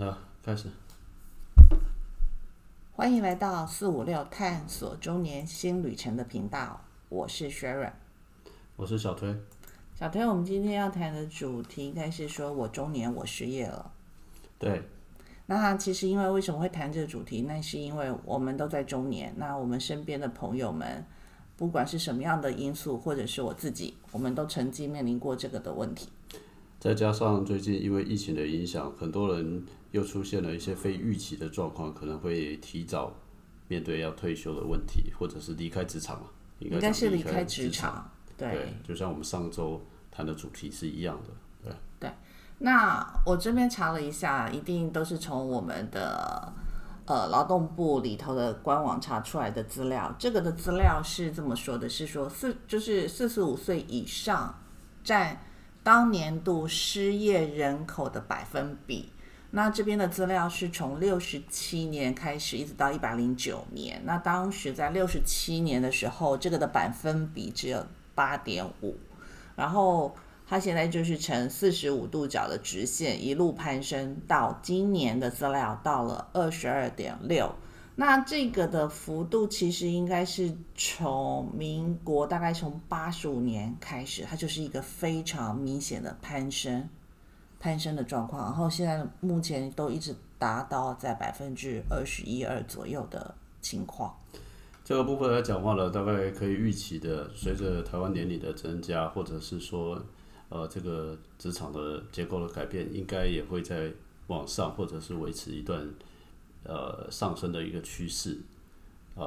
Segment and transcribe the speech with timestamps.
[0.00, 0.70] 那开始。
[2.92, 6.80] 欢迎来到四五六探索中年新旅程的频道，
[7.10, 7.92] 我是 Sharon。
[8.76, 9.36] 我是小推。
[9.94, 13.92] 小推，我们今天要谈的主题应该是说我中年我失业了。
[14.58, 14.88] 对，
[15.44, 17.42] 那其实因为为什么会谈这个主题？
[17.42, 21.04] 那是因为我们都在中年，那我们身边的朋友们，
[21.58, 26.08] 不管是什么样的因素，或者是我自己，我们都曾经面临过这个的问题。
[26.80, 33.12] 再加上最近因为疫情的影响，很多人又出现了一些非预期的状况，可能会提早
[33.68, 36.26] 面对要退休的问题，或者是离开职场嘛？
[36.58, 39.78] 应应该是离开开职场，对对，就像我们上周
[40.10, 42.08] 谈的主题是一样的，对。
[42.08, 42.10] 对。
[42.60, 46.50] 那我这边查了一下，一定都是从我们的
[47.04, 50.14] 呃劳动部里头的官网查出来的资料。
[50.18, 54.58] 这个的资料是这么说的：是说四就是四十五岁以上
[55.04, 55.38] 占
[55.82, 59.12] 当年度失业人口的百分比。
[59.52, 64.00] 那这边的资料是从六十七年开始，一直到一百零九年。
[64.04, 68.96] 那当时在六十七年的时候，这个的百分比只有八点五，
[69.56, 70.14] 然后
[70.46, 77.52] 它现在就是呈四十五度角的直线，一路攀升到今年的资料到了二十二点六。
[78.00, 86.88] 那这个的幅度其实应该是从民国大概从八十五年开始，它就是一个非常明显的攀升。
[87.58, 94.18] 攀升的状况，然后现在目前都一直达到在百分之二十一二左右的情况。
[94.82, 100.02] 这个部分来讲话呢，大概可以预期的，随着台湾年龄的增加，或者是说，
[100.48, 103.92] 呃，这个职场的结构的改变，应该也会在
[104.28, 105.86] 往上，或者是维持一段
[106.64, 108.38] 呃上升的一个趋势。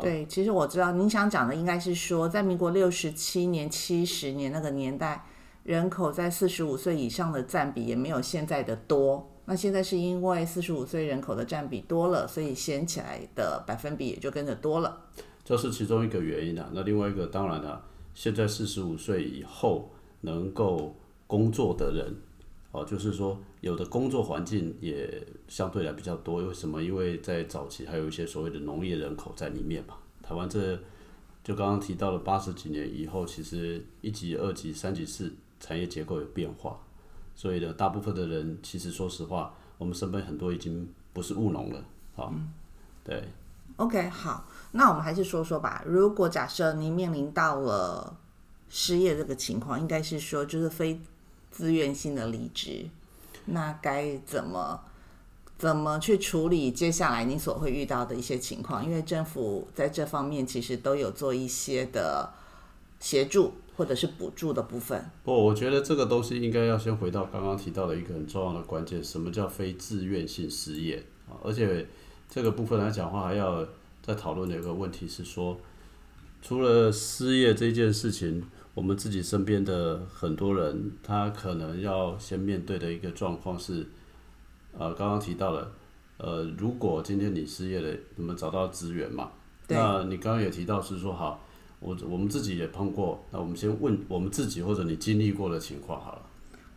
[0.01, 5.25] 对，其实我知道您想讲的应该是说，在民国六十七年、七十年那个年代。
[5.63, 9.31] 人口在四十五岁以上的占比也没有现在的多。
[9.45, 15.05] 那现在是因为四十五岁人口的占比多了，所以掀起来的百分比也就跟着多了。
[15.45, 16.69] 这是其中一个原因啊。
[16.73, 17.81] 那另外一个当然了，
[18.13, 20.93] 现在四十五岁以后能够
[21.27, 22.13] 工作的人，
[22.73, 26.43] 哦，就是说有的工作环境也相对来比较多。
[26.43, 26.83] 为什么？
[26.83, 29.93] 因为在早期还有一些所谓的农业人口在里面嘛。
[30.21, 30.77] 台湾这
[31.41, 35.33] 就刚刚提到了八十几年以后，其实一级、二级、三级、四。
[35.65, 36.77] 产业结构有变化，
[37.33, 41.81] 所以呢，大部分的人其实说实话，我们身边很多已经不是务农了，
[42.17, 42.33] 好，
[43.01, 43.23] 对。
[43.77, 45.81] OK，好，那我们还是说说吧。
[45.87, 48.13] 如果假设您面临到了
[48.67, 50.99] 失业这个情况，应该是说就是非
[51.53, 52.89] 自愿性的离职，
[53.45, 54.81] 那该怎么
[55.57, 58.83] 怎么去处理接下来你所会遇到的一些情况？
[58.83, 62.33] 因为政府在这方面其实都有做一些的
[62.99, 63.53] 协助。
[63.75, 65.03] 或者是补助的部分。
[65.23, 71.33] 不，我觉得这个东西应该要先回到刚刚提到的一个很重要的关键：什么叫非自愿性失业啊？
[71.43, 71.87] 而且
[72.29, 73.65] 这个部分来讲话，还要
[74.03, 75.57] 再讨论的一个问题是说，
[76.39, 83.87] 除了失业这件事情，我们自己身边的很多人，他可能要先面对的一个状况是，
[84.77, 85.71] 呃，刚刚提到了，
[86.17, 89.31] 呃，如果今天你失业了，你们找到资源嘛？
[89.67, 91.39] 那你刚刚也提到是说好。
[91.79, 96.21] 我我们自己也碰过，那我们先问我们自己或者你经历过的情况好了。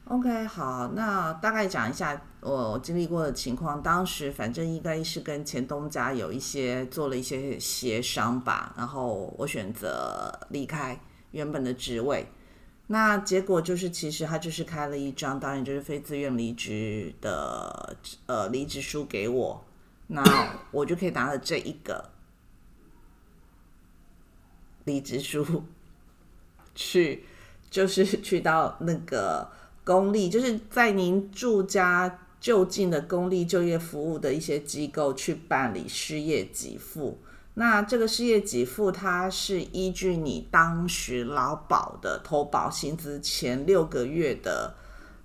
[0.06, 3.80] OK，好，那大概讲一下我经历过的情况。
[3.80, 11.00] 当时反正应该是跟前东家有一些做了一些协商吧，然后我选择离开
[11.36, 12.26] 原本的职位。
[12.86, 19.64] 那结果就是，其实他就是开了一张，当然就是非自愿离职的呃离职书给我，
[20.06, 20.22] 那
[20.70, 22.10] 我就可以拿了这一个。
[24.84, 25.64] 离职书，
[26.75, 27.25] 去
[27.69, 29.50] 就是去到那个
[29.84, 37.19] 公立，就是在您住家就近的公立就业服务的一些机构去办理失业给付。
[37.59, 44.75] 那这个失业给付，它是依据你当时劳保的投保薪资前六个月的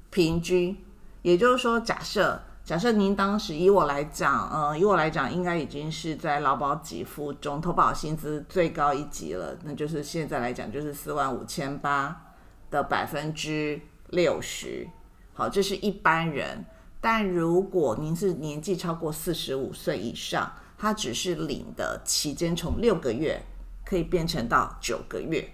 [0.10, 0.78] 平均，
[1.22, 2.42] 也就是说，假设。
[2.64, 12.36] 假设您当时以我来讲，呃，以我来讲，应该已经是在劳保给付中投保薪资最高一级了，那就是现在来讲就是四万五千八
[12.70, 13.82] 的百分之
[14.12, 14.88] 六十。
[15.34, 16.64] 好，这是一般人。
[17.02, 23.40] 但如果您是年纪超过四十五岁以上，他只是领的期间从六个月
[23.86, 25.48] 可以变成到九个月。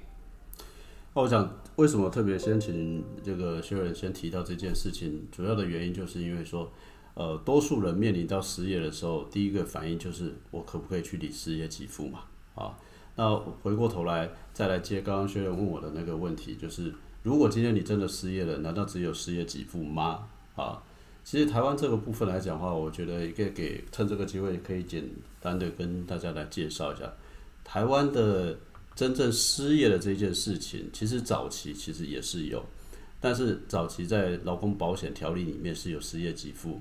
[1.13, 6.71] 我想为什么特别先请这个薛仁先提到这件事情，主要的原因就是因为说。
[7.13, 12.19] 呃，多数人面临到失业的时候，第一个反应就是我可不可以去领失业给付嘛？
[12.53, 12.77] 啊，
[13.15, 20.27] 那回过头来再来接刚刚学员问我的那个问题，就是如果今天你真的失业了，难道只有失业给付吗？
[20.56, 20.83] 啊，
[21.29, 25.03] 其实台湾这个部分来讲的话，我觉得也可以给趁这个机会可以简
[25.41, 27.03] 单的跟大家来介绍一下
[27.65, 28.57] 台湾的
[28.95, 30.89] 真正失业的这件事情。
[30.94, 32.63] 其实早期其实也是有，
[33.19, 36.79] 但是早期在劳工保险条例里面是有失业给付，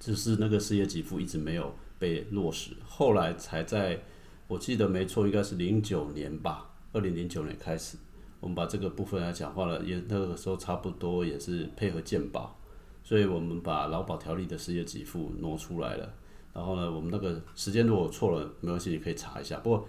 [0.00, 4.00] 只是那个失业给付一直没有被落实，后来才在
[4.48, 7.98] 我记得没错，应该是零九年吧，二零零九年开始，
[8.40, 12.58] 我们把这个部分来讲话了，也那个时候差不多也是配合健保。
[13.06, 16.12] 所以我们把劳保条例的失业给付挪出来了，
[16.52, 19.60] 然后呢，我们那个时间如果错了，没关系，你可以查一下。
[19.60, 19.86] 不过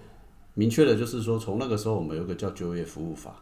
[0.53, 3.41] 明确的就是说，从那个时候我们有一个叫就业服务法，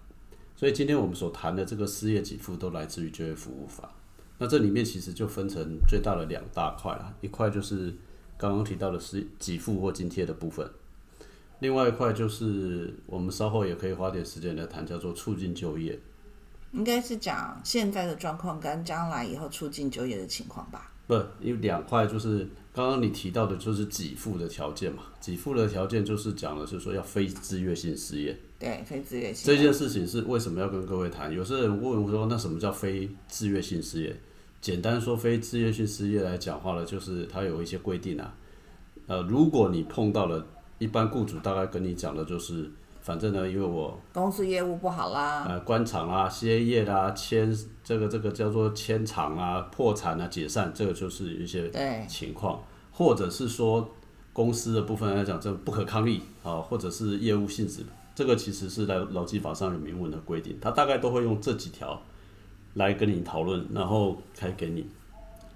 [0.55, 3.93] 所以今天我们所谈的这个失业给付都来自于就业服务法。
[4.37, 7.93] 那这里面其实就分成最大的两大块啦，一块就是
[8.37, 10.65] 刚刚提到的是给付或津贴的部分，
[11.59, 15.99] 另外一块就是我们稍后也可以花点时间来谈，叫做促进就业。
[16.75, 20.91] 应该是讲现在的状况跟将来以后促进就业的情况吧。
[21.07, 25.03] 不，因为两块就是刚刚你提到的，就是给付的条件嘛。
[25.21, 28.37] 给付的条件就是讲的是说要非自愿性失业。
[28.59, 29.45] 对，非自愿性。
[29.45, 31.31] 这件事情是为什么要跟各位谈？
[31.33, 34.13] 有些人问我说，那什么叫非自愿性失业？
[34.59, 38.35] 简单说，非自愿性失业来讲话呢，就是它有一些规定啊。
[39.07, 40.45] 呃，如果你碰到了，
[40.79, 42.69] 一般雇主大概跟你讲的就是。
[43.05, 51.69] 反正呢，因为我公司业务不好啦，呃，关厂啊、歇业啦、迁这个这个叫做迁厂啊、破产啊、解散，这个就是一些
[52.07, 52.59] 情况，
[52.91, 53.87] 或者是说
[54.33, 57.85] 公司的部分来讲，这不可抗力啊，或者是业务性质，
[58.15, 62.01] 这个其实是在劳基法上有明文的规定，他大概都会用这几条
[62.73, 64.87] 来跟你讨论，然后开给你。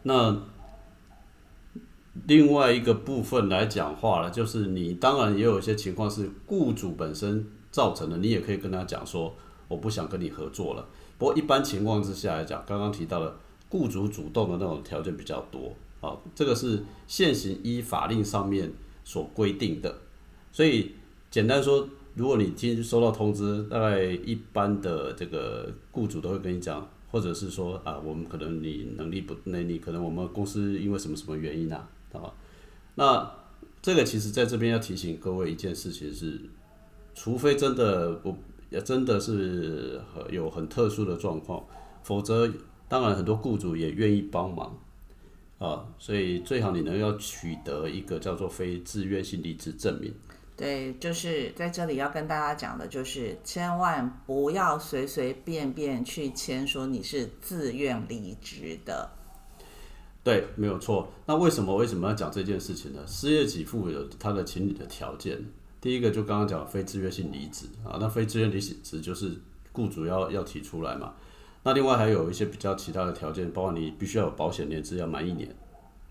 [0.04, 0.38] 那
[2.28, 9.36] 另外一个部分来讲话了，就是你当然也有一些情况是雇主本身造成的，你也可以跟他讲说，
[9.68, 10.88] 我不想跟你合作了。
[11.18, 13.36] 不过一般情况之下来讲，刚刚提到的
[13.70, 18.72] 雇主主动的那种条件比较多啊，这个是现行依法令上面
[19.04, 19.94] 所规定的。
[20.52, 20.94] 所以
[21.30, 31.88] 简单说，如果你今收到通知，大概一般的这个雇主都会跟你讲，或者是说啊，我们可能你能力不，那你可能我们公司因为什么什么原因啊？
[32.14, 32.34] 啊，
[32.96, 33.32] 那
[33.82, 36.42] 这个其实在这边要提醒各位一件事情是，
[37.14, 38.36] 除非真的不
[38.70, 41.66] 也真的是有很特殊的状况，
[42.04, 42.52] 否则
[42.88, 44.78] 当然很多雇主也愿意帮忙
[45.60, 50.14] 啊，所以最好你能要取得一个叫做非自愿性离职证明。
[50.58, 59.10] 对，就是在这里要跟大家讲的，就是千万不要随随便便去签说你是自愿离职的。
[60.24, 61.12] 对，没有错。
[61.26, 63.00] 那为什么为什么要讲这件事情呢？
[63.08, 65.44] 失业给付有它的情理的条件。
[65.82, 69.32] 第一个就刚刚讲非自愿性离职啊，那非自愿离职就是
[69.72, 71.14] 雇主要要提出来嘛。
[71.64, 75.56] 那另外还有一些比较其他的条件，包括你必须要有保险年资要满一年。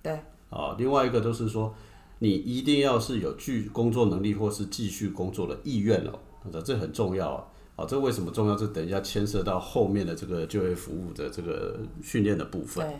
[0.02, 0.18] 对。
[0.48, 1.74] 啊，另外一个就是说
[2.20, 6.18] 你一定要是有具工作能力或是继续工作的意愿哦，
[6.64, 7.44] 这很重要啊。
[7.76, 8.56] 啊，这为什么重要？
[8.56, 12.86] 这等一下牵涉到后面的这个就业服务的这个训练的部分。
[12.88, 12.96] 对。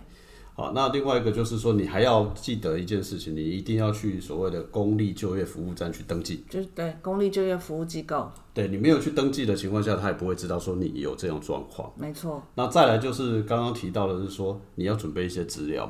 [0.59, 6.45] 好，那另外一个就是说，你还要记得一件事情，你一定要去所谓的公立就业服务站去登记。
[6.51, 8.29] 就是对公立就业服务机构。
[8.53, 11.89] 对你没有去登记的情况下，他也不会知道说你有这样状况。
[11.97, 12.43] 没错。
[12.57, 15.87] 那再来就是刚刚提到的是说，你要准备一些资料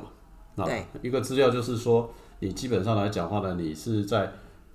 [0.55, 0.65] 嘛。
[0.67, 0.85] 对。
[1.01, 4.31] 一个资料就是说，你基本上来讲话呢，你是在。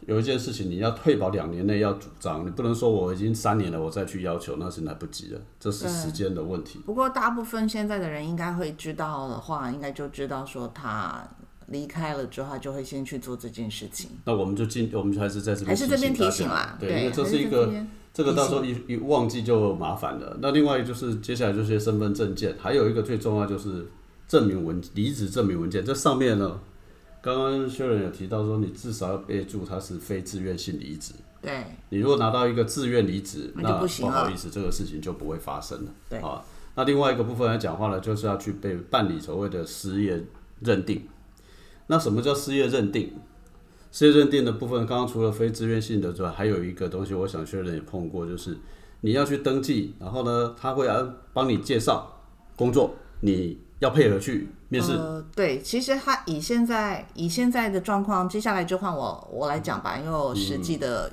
[0.07, 6.81] 有一件事情，你要退保两年内要主张，你不能说我已经三年了，我再去要求那是来不及了，这是时间的问题。
[6.85, 11.27] 不过大部分现在的人应该会知道的话，应该就知道说他
[11.69, 14.11] 离开了之后，他就会先去做这件事情。
[14.27, 17.73] 那我们就进，我们还是在这边还是这边提醒啦，对，因为这是一个
[18.13, 20.37] 这个到时候一一忘记就麻烦了。
[20.43, 23.87] 那另外就是接下来就是身份证件，还有一个最重要就是
[24.29, 26.61] 证明文离职证明文件，这上面呢。
[27.25, 31.15] 刚刚薛仁有提到说，你至少要备注他是非自愿性离职。
[31.41, 31.65] 对。
[31.89, 35.91] 你如果拿到一个自愿离职，那不好意思，这个事情就不会发生了。
[36.11, 36.19] 对。
[36.19, 40.23] 啊，那另外一个部分来讲话呢，就是要去被办理所谓的失业
[40.61, 41.01] 认定。
[41.87, 43.15] 那什么叫失业认定？
[43.91, 48.59] 失业认定的部分，刚刚除了非自愿性的之外，还有一个东西，我想薛仁也碰过，就是
[49.01, 52.21] 你要去登记，然后呢，他会啊帮你介绍
[52.55, 53.65] 工作，你。
[53.81, 54.93] 要配合去面试。
[54.93, 61.11] 呃，对，其实他以现在以现在的状况，接下来就换我我来讲吧，因为我实际的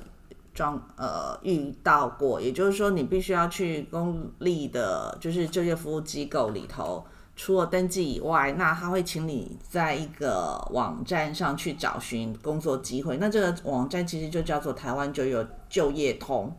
[0.52, 7.04] 状呃遇到过，也就是说，你必须要去公立的，就是就业服务机构里头，
[7.36, 13.16] 除了登记以外，那他会请你在一个网站上去找寻工作机会。
[13.18, 16.52] 那这个网站其实就叫做台湾就有就业通，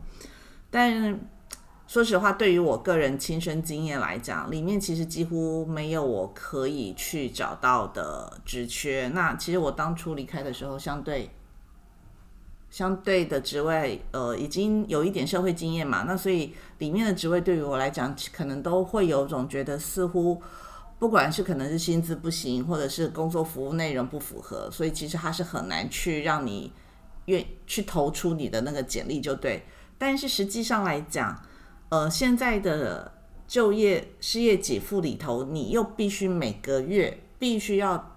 [0.70, 1.20] 但
[1.86, 9.08] 说实话，对于我个人亲身经验来讲，里面其实几乎没有我可以去找到的职缺。
[9.14, 11.30] 那其实我当初离开的时候，相对
[12.70, 20.42] 相对的职位，呃，已经有一点社会经验嘛，那所以里面的职位对于我来讲，可能都会有种觉得似乎，
[20.98, 26.72] 不管是可能是薪资不行，或者是工作服务内容不符合，所以其实它是很难去让你
[27.26, 29.64] 愿去投出你的那个简历就对。
[29.96, 31.40] 但是实际上来讲，
[31.94, 33.12] 呃，现在的
[33.46, 38.16] 就业失业给付里头，你又必须每个月必须要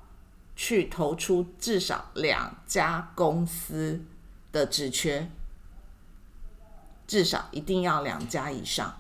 [0.55, 4.01] 去投出至少两家公司
[4.51, 5.29] 的职缺，
[7.05, 8.91] 至少一定要两家以上。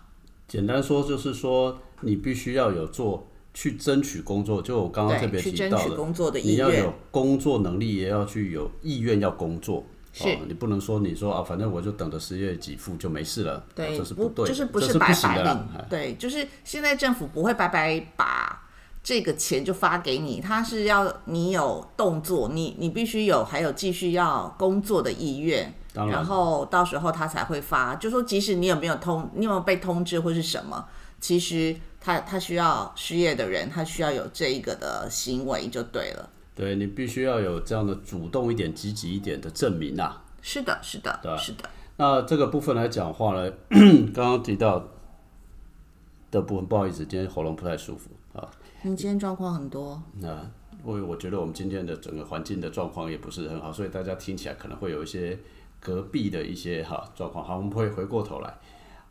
[0.47, 6.93] 简单说就是说，你必须要有做去争取工作，就我刚刚特别去争取提到的，工作的意愿你要有。
[7.09, 9.83] 工作能力，也要去有意愿要工作。
[10.17, 18.63] 是哦，你不能说你说啊，反正我就等着失业给付就没事了，对，哦这是对的，就是不是白白领哎，对，就是现在政府不会白白把
[19.03, 27.95] 这个钱就发给你，他是要你有动作，你你必须有，还有继续要工作的意愿，然然后到时候他才会发。
[27.95, 30.85] 就说即使你有没有通，你有没有被通知或是什么，
[31.21, 36.29] 其实他他需要失业的人，他需要有这一个的行为就对了。
[36.57, 40.23] 对你必须要有这样的主动一点、积极一点的证明啊。
[40.41, 43.51] 是的，是的对，是的，那这个部分来讲话呢，
[44.11, 44.83] 刚刚提到
[46.31, 48.49] 的部分，不好意思，今天喉咙不太舒服啊。
[48.81, 50.29] 你今天状况很多，那
[50.85, 55.37] 因为我觉得我们今天的整个环境的状况也不是很好，所以大家听起来可能会有一些
[55.79, 57.43] 隔壁的一些哈状况。
[57.45, 58.57] 好，我们会回过头来。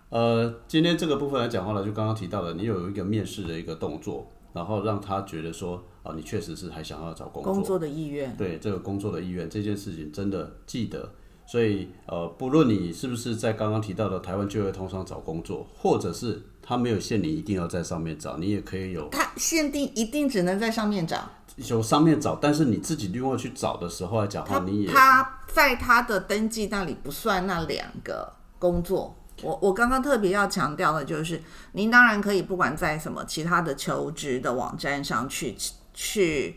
[0.09, 11.11] 呃，今天这个部分来讲话呢，就刚刚提到的，你有一个面试的一个动作，然后让他觉得说，啊，你确实是还想要找工作，工作的意愿，对这个工作的意愿这件事情，真的记得。
[11.49, 21.31] 所以呃，不论你是不是在刚刚提到的台湾就业通上找工作，或者是他没有限你一定要在上面找，你也可以有他限定一定只能在上面找。
[21.57, 29.17] 有上面找，但是你自己另外去找的时候来讲话，他你也他在他的登记那里不算那两个工作。
[29.43, 31.41] 我我刚刚特别要强调的就是，
[31.73, 35.55] 您当然可以不管在什么其他的求职的网站上去
[35.97, 36.57] 去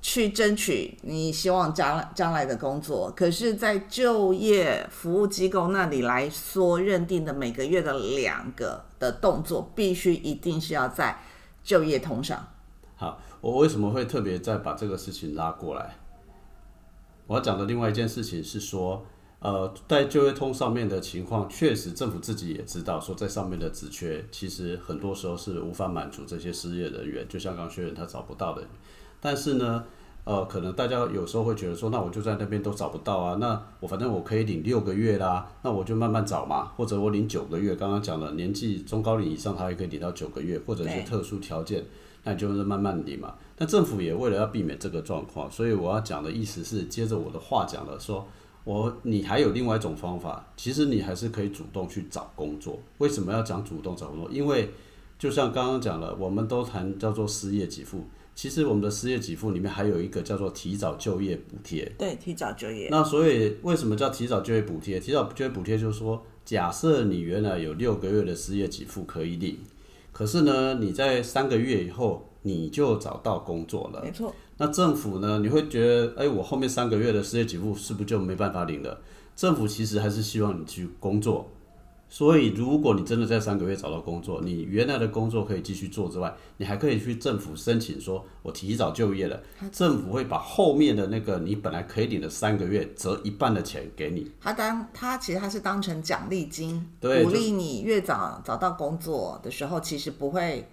[0.00, 11.18] 去争取你希望将将来的工作，可是，在就业服务机构那里来说，认定的每个月的两个的动作，必须一定是要在
[11.64, 12.46] 就业通上。
[12.94, 13.20] 好。
[13.40, 15.96] 我为什么会特别再把这个事情拉过来？
[17.26, 19.06] 我要讲的另外一件事情是说，
[19.40, 28.62] 呃，在就业通上面的情况，确实政府自己也知道，说在上面的职缺，其实很多时候是无法满足这些失业人员，就像刚学员他找不到的。
[29.18, 29.84] 但是呢，
[30.24, 37.74] 呃，可能大家有时候会觉得说，那我就在那边都找不到啊，那我反正我可以领六个月啦，那我就慢慢找嘛，或者我领九个月。
[37.74, 41.82] 刚刚讲了，年纪中高龄以上，他也可以领到九个月，或者是特殊条件，
[42.24, 43.34] 那你就是慢慢领嘛。
[43.56, 48.26] 但政府也为了要避免这个状况，所以我要讲的意思是，接着我的话讲了，说
[48.64, 52.78] 我你还有另外一种方法，其实你还是可以主动去找工作。
[52.98, 54.30] 为什么要讲主动找工作？
[54.30, 54.70] 因为
[55.18, 61.90] 就像刚刚讲了，我们都谈叫做失业给付，其实我们的失业给付里面还有一个叫做提早就业补贴。
[61.98, 62.88] 对，提早就业。
[62.90, 65.00] 那所以为什么叫提早就业补贴？
[65.00, 69.58] 提早就业补贴就是说，假设你原来有六个月的失业给付可以领，
[70.12, 74.02] 可是呢，你在三个月以后你就找到工作了。
[74.02, 75.38] 没错，那政府呢？
[75.38, 79.00] 你会觉得，哎，我后面三个月的失业给付是不是就没办法领了？
[79.34, 81.50] 政府其实还是希望你去工作。
[82.10, 89.40] 所以，如果你真的在三个月找到工作，你原来的工作可以继续做之外，你还可以去政府申请说，我提早就业了，
[89.72, 94.30] 政府会把后面的那个你本来可以领的三个月折一半的钱给你。
[94.42, 100.68] 他当他其实他是当成奖励金，对鼓励你越早找到工作的时候，其实不会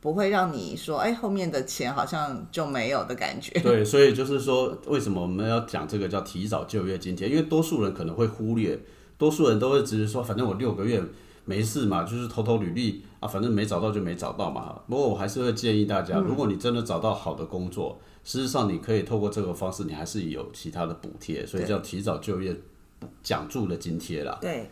[0.00, 3.58] 不会让你说，哎，后面的钱好像就没有的感觉。
[3.60, 7.28] 对，所以就是说，为什么我们要讲这个叫提早就业津贴？
[7.28, 8.78] 因为多数人可能会忽略，
[9.16, 11.02] 多数人都会只是说，反正我六个月
[11.44, 14.80] 没事嘛，就是投投履历啊，反正没找到就没找到嘛。
[14.88, 22.54] 不过我还是会建议大家，如果你真的找到好的工作，事实上你可以透过这个方式，你还是有其他的补贴，所以叫提早就业
[23.22, 24.38] 奖助的津贴啦。
[24.40, 24.70] 对，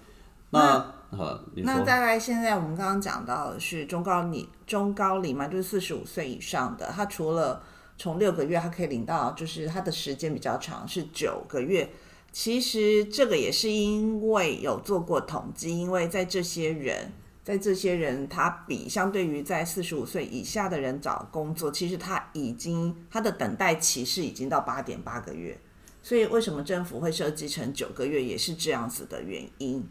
[0.51, 7.63] 那啊，那大概，现在我们刚刚讲到的是中高龄，中高龄嘛，就是四十五岁以上的，他除了
[7.97, 11.89] 从六个月，他可以领到，就是他的时间比较长，是九个月。
[12.33, 17.11] 其实这个也是因为有做过统计，因为在这些人，
[17.43, 25.59] 在这些人，他比相对于在四十五岁以下的人找工作，其实他已经他的等待期是已经到八点八个月。
[26.03, 29.83] 所以为什么政府会设计成九个月，也是这样子的原因。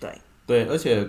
[0.00, 0.18] 对，
[0.50, 1.08] 对，而且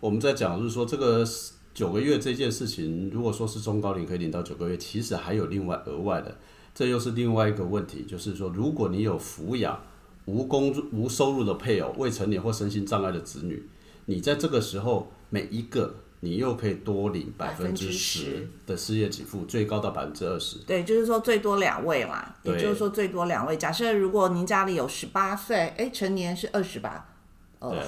[0.00, 1.24] 我们在讲就是说这个
[1.72, 6.36] 九个月这件事情，如果说是中高龄可以领到九个月，其实还有另外额外的，
[6.74, 9.80] 这又是另外一个问题，就是说如果你有抚养
[10.24, 13.64] 无工无收入的配偶、未成年或身心障碍的子女，
[14.06, 20.58] 你在这个时候每一个你又可以多领百分之十的失业给付，最高到百分之二十。
[20.66, 23.56] 对，就是说最多两位嘛，也就是说最多两位。
[23.56, 27.13] 假设如果您家里有十八岁，哎，成年是二十吧？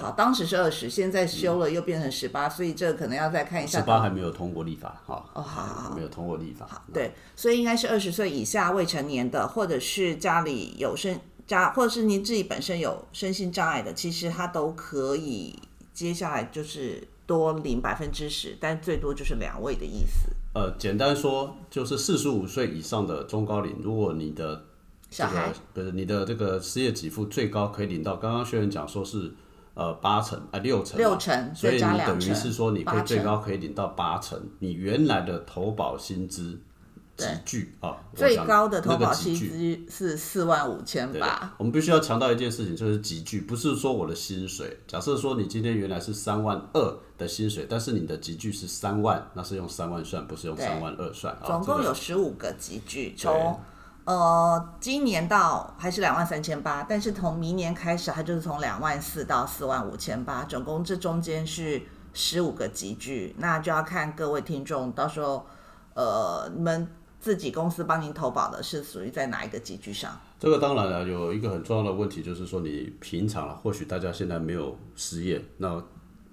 [0.00, 3.78] 好，当时是二十，现在修了又变成十八，所以这个可能要再看一下。
[3.80, 5.94] 十八还没有通过立法哈，哦，好好好。
[5.94, 6.84] 没有通过立法。
[6.92, 15.58] 对，所以应该是二十岁以下未成年的，或者是家里有身家，或者是您自己本身有身心障碍的，其实他都可以
[15.92, 20.28] 接下来就是多领百分之十，但最多就是两位的意思。
[20.54, 24.64] 呃，简单说就是四十五岁以上的中高龄，如果你的
[25.10, 29.34] 这小孩个不是你的这个失业给付最高可以领到，刚刚学员讲说是
[29.76, 36.58] 呃八成啊六成六成所以你等于是说你可以最高可以领到八成，你原来的投保薪资
[37.16, 44.78] 集聚啊，最高的投那个保薪资是四万五千对八，我们必须要强调一件事情，就是集聚，不是说我的薪水。
[44.86, 51.44] 假设说你今天原来是三万二的薪水，但是你的集聚是三万，那是用三万算，不是用三万二算啊。
[51.46, 53.58] 总共有十五个集聚，从
[54.06, 61.82] 呃今年到还是两万三千八，但是从明年开始，它就是从两万四到四万五千八，总共这中间是
[62.14, 65.44] 十五个集聚，那就要看各位听众到时候
[65.94, 66.88] 呃你们
[67.20, 70.18] 自己公司帮您投保的是属于在哪一个集聚上。
[70.38, 75.82] 这个当然了，有一个很重要的问题，就是说你平常，或许大家现在没有失业，那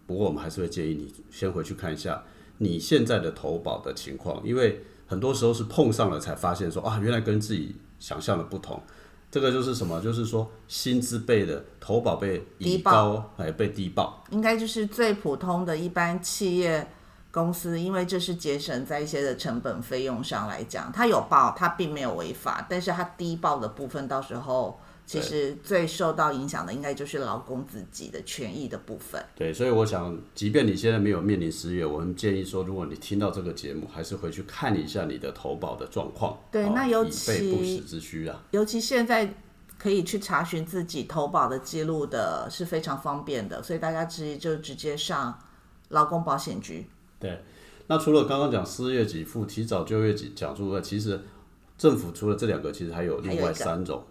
[0.06, 2.22] 不过我们还是会建议你先回去看一下
[2.60, 8.82] 你现在的投保的情况，因为很多时候是碰上了才发现说啊，原来跟自己想象的不同。
[9.30, 10.02] 这个就是什么？
[10.02, 14.24] 就是说薪资被的投保被低以高，哎，被低报。
[14.32, 16.88] 应该就是最普通的一般企业
[17.30, 29.24] 公司，因为这是节省在一些的成本费用上来讲，它有报，它并没有违法，但是它低报的部分，到时候其实最受到影响的应该就是劳工自己的权益的部分。
[29.36, 36.38] 对，所以我想，即便你现在没有面临失业，我们建议说，如果你听到这个节目，还是回去看一下你的投保的状况。
[36.52, 38.42] 对哦那尤以备不其时之需啊。
[38.52, 39.34] 尤其现在
[39.78, 45.38] 可以去查询自己投保的记录的是非常方便的，所以大家直接就直接上
[45.90, 46.88] 劳工保险局。
[47.20, 47.44] 对，
[47.88, 51.22] 那除了刚刚讲失业给付、提早就业给讲助外，其实
[51.78, 54.02] 政府除了这两个，其实还有另外三种，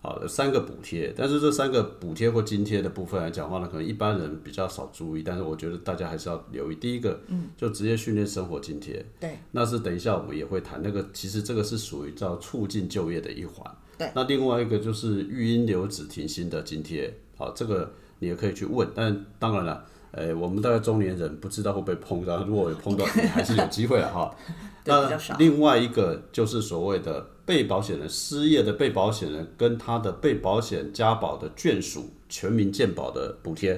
[0.00, 1.12] 好有三个补贴。
[1.16, 6.74] 但是这三个补贴或津贴的部分来讲的话呢，可能一般人比较少注意，但是我觉得大家还是要留意。
[6.74, 13.70] 第一个，嗯，就职业训练生活津贴，对，那是等一下我们也会谈那个，其实这个是属于叫促进就业的一环。
[13.98, 19.86] 对，那另外一个就是育婴留职停薪的津贴，好，这个你也可以去问，但当然了。
[20.12, 24.34] 呃，我们大概中年人不知道会不会碰到，如果有碰到，你还是有机会了哈。
[24.86, 33.74] 那另外一个就是所谓的被保险人失业的被保险人跟他的被保险家保的眷属全民健保的补贴，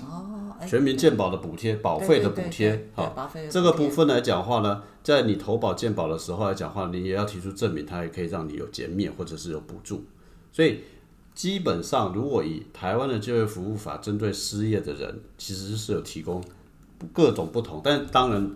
[0.00, 10.04] 哦，哎全民健保的补贴，保费的补贴，对好，保费的这个部分来讲话呢，在你投保健保的时候来讲话，你也要提出证明，它也可以让你有减免或者是有补助。
[10.52, 10.80] 所以
[11.40, 16.44] 基本上，如果以台湾的就业服务法针对失业的人，其实是有提供
[17.14, 18.54] 各种不同，但当然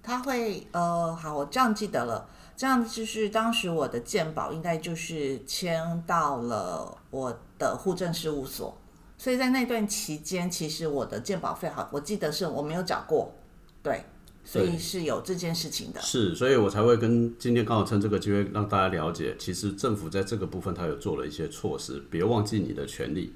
[0.00, 2.28] 他会呃，好，我这样记得了。
[2.56, 8.78] 这样就是当时我的健保应该就是签到了我的户政事务所，
[9.18, 13.32] 所以在那段期间，其实我的健保费好，我记得是我没有缴过，
[13.82, 14.04] 对，
[14.44, 16.00] 所以是有这件事情的。
[16.00, 23.32] 是，所以我才会跟今天刚好趁这个机会让大家了解，其实政府在这个部分它有做了一些措施，别忘记你的权利。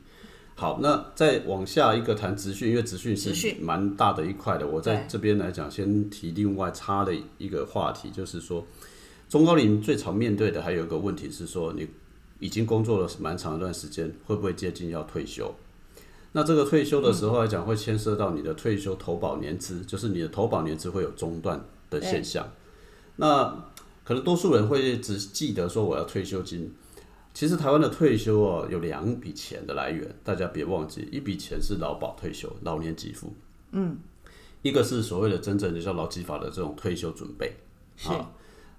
[0.56, 4.66] 好，那再往下一个谈职训，因为职训是蛮大的一块的。
[4.66, 8.64] 我在这边来讲，先提另外插的一个话题，就是说
[9.28, 11.88] 中高龄最常面对的还有一个问题是说，你
[12.38, 15.52] 已经工作了蛮长一段时间，会不会接近要退休？
[16.36, 22.44] 那这个退休的时候来讲，会牵涉到你的退休投保年资，就是你的投保年资会有中断的现象。
[23.16, 23.44] 那
[24.02, 26.74] 可能多数人会只记得说我要退休金，
[27.32, 33.32] 其实台湾的退休哦有两笔钱的来源，大家别忘记，一笔钱是劳保退休老年给付，
[33.70, 33.96] 嗯，
[34.62, 37.52] 一个是所谓的真正的叫劳基法的这种退休准备。
[37.96, 38.08] 是。
[38.08, 38.32] 啊。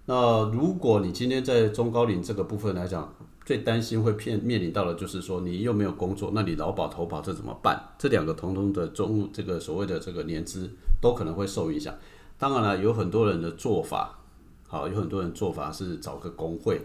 [0.08, 3.15] 那如果你今天在中高龄这个部分来讲，
[3.46, 7.80] 最担心会骗面临到的就是说，你又没有工作，那你劳保投保这怎么办？
[7.96, 10.68] 这两个统统的中这个所谓的这个年资
[11.00, 11.94] 都可能会受影响。
[12.40, 14.18] 当然了，有很多人的做法，
[14.68, 16.82] 好，有很多人做法是找个工会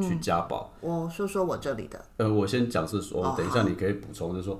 [0.00, 0.72] 去加保。
[0.80, 4.58] 我说说我这里的，呃，我先讲是说，哦等一下你可以补充，就是说，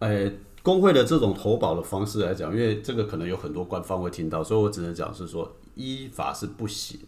[0.00, 0.30] 呃，
[0.64, 6.98] 工会的这种投保的方式来讲，因为这个可能有很多官方会听到，所以我只能讲是说依法是不行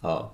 [0.00, 0.30] 啊。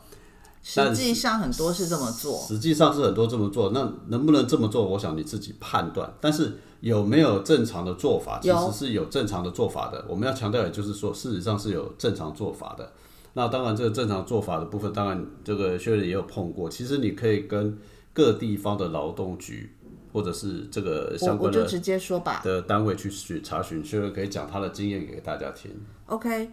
[0.66, 4.82] 实际上很多是这么做，实际上是很多这么做，那能不能这么做？
[4.88, 6.10] 我想你自己判断。
[6.22, 8.40] 但是有没有正常的做法？
[8.42, 10.02] 其实是有正常的做法的。
[10.08, 12.92] 我们要强调，也就是说，事实上是有正常做法的。
[13.34, 16.70] 那当然，这个正常做法的部分，当然这个薛仁也有碰过。
[16.70, 17.76] 其实你可以跟
[18.14, 19.76] 各地方的劳动局
[20.14, 25.70] 或者是这个相关的直接说吧的单位去去查询，薛仁可以讲他的经验给大家听。
[26.06, 26.50] OK。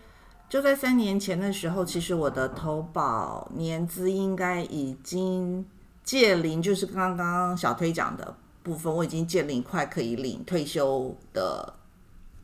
[0.51, 5.65] 就在三年前的时候，其实我的投保年资应该已经
[6.03, 11.73] 届龄，就是刚刚小推讲的部分，我已经届龄快可以领退休的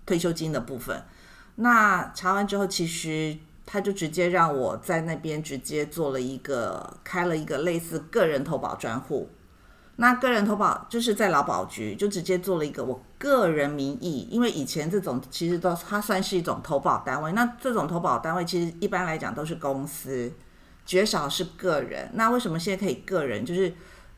[0.05, 1.03] 退休金的部分。
[1.55, 9.27] 那查完之后，其实他就直接让我在那边直接做了一个开了一个类似个人投保专户。
[9.99, 20.31] 那个人投保就是在劳保局就直接做了一个我个人名义，因为以前这种其实都它算是一种投保单位，那这种投保单位其实一般来讲都是公司，
[20.85, 22.11] 绝少是个人。
[22.13, 23.43] 那为什么现在可以个人？
[23.43, 23.73] 就是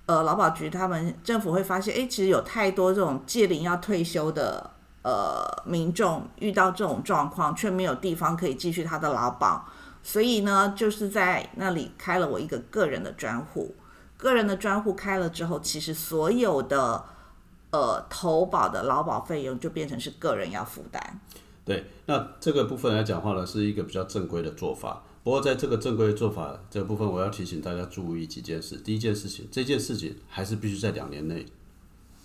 [0.05, 4.71] 呃劳保局他们政府会发现，哎，其实有太多这种届龄要退休的
[5.03, 9.65] 呃民众遇到这种状况，却没有地方可以继续他的劳保，
[10.03, 13.73] 所以呢，就是在那里开了我一个个人的专户。
[14.19, 17.05] 个人的专户开了之后，其实所有的
[17.71, 21.21] 呃投保的劳保费用就变成是个人要负担。
[21.63, 25.01] 对，那这个部分来讲话呢，是一个比较正规的做法。
[25.23, 28.75] 不过在这个正规的做法这个部分，我要提醒大家注意几件事。
[28.75, 31.45] 第一件事情，这件事情还是必须在两年内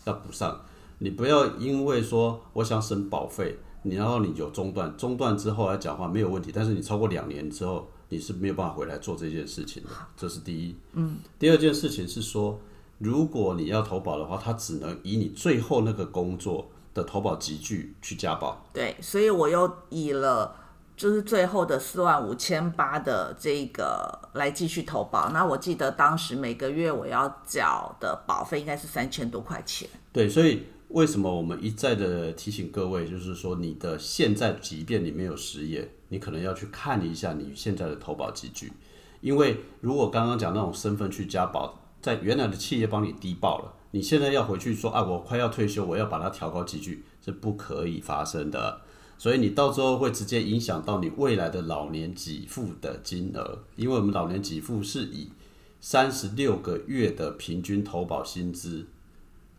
[0.03, 0.63] 要补上。
[0.99, 7.89] 你不要因为说我想省保费，你然后你有中断，中断之后来讲话没有问题，但是你超过两年之后。
[8.09, 10.77] 你是没有办法回来做这件事情的，这是第一。
[10.93, 12.61] 嗯，第二件事情是说，
[12.99, 18.65] 如果你要投保的话，它只能以你最后那个工作的投保集聚去加保。
[18.73, 20.55] 对，所以我又以了
[20.97, 25.31] 就是最后的四万五千八的这个来继续投保。
[25.31, 29.89] 那我记得当时每个月我要缴的保费应该是三千多块钱。
[30.13, 35.91] 对，所以为什么我们一再的提醒各位，就是说你的现在，即便你没有失业。
[36.11, 38.73] 你可能要去看一下你现在的投保积聚，
[39.21, 48.83] 因为如果刚刚讲那种身份去加保，在原来的企业帮你低报了，你现在要回去说啊，我快要退休，我要把它调高积聚，是不可以发生的。
[49.19, 55.31] 所以你到时候会直接影响到你未来的老年给付的金额，因为我们老年给付是以
[55.81, 58.87] 三十六个月的平均投保薪资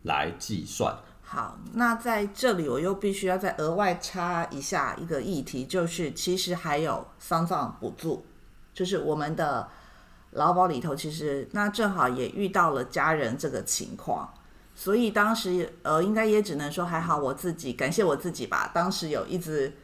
[0.04, 0.96] 来计算。
[1.28, 8.24] 好，那在这里我又必须要再额外插一下一个议题，就是其实还有丧葬补助，
[8.72, 9.68] 就是我们的
[10.30, 14.32] 劳保里头，其实那正好也遇到了家人这个情况，
[14.76, 19.76] 所以当时呃，应该也只能说还好我自己感谢我自己吧，当时有一直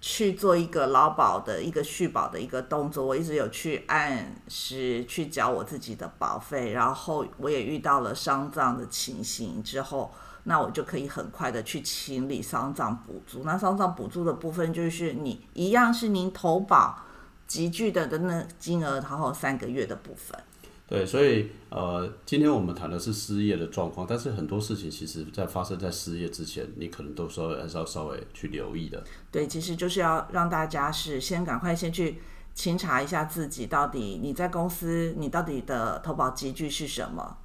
[0.00, 10.14] 去做一个劳保的一个续保的一个动作，我一直有去按时去缴我自己的保费，然后我也遇到了丧葬的情形之后。
[10.44, 13.44] 那我就可以很快的去清理丧葬补助。
[13.44, 16.98] 那丧葬补助的部分就是你一样是您投保
[17.46, 20.38] 集聚的的那金额，然后三个月的部分。
[20.86, 29.02] 对，所以呃，今天我们谈的是失业的状况，但是很多事情其实在发生在失业之前，你可能都稍微还是要稍微去留意的。
[29.32, 32.20] 对，其实就是要让大家是先赶快先去
[32.54, 37.38] 清查一下自己到底你在公司你到底的投保集聚是什么，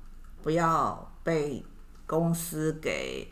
[0.44, 1.64] 不要被。
[2.10, 3.28] 公司给，